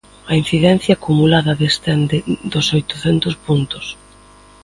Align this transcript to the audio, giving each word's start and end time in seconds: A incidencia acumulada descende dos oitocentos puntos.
A 0.31 0.33
incidencia 0.41 0.93
acumulada 0.95 1.59
descende 1.63 2.17
dos 2.51 2.67
oitocentos 2.77 3.35
puntos. 3.45 3.85